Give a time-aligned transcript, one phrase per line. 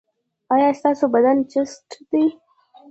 [0.53, 2.25] ایا ستاسو بدن چست دی؟